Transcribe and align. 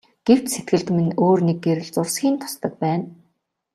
Гэвч 0.27 0.45
сэтгэлд 0.53 0.87
минь 0.95 1.15
өөр 1.23 1.39
нэг 1.47 1.57
гэрэл 1.65 1.89
зурсхийн 1.95 2.35
тусдаг 2.41 2.73
байна. 2.83 3.05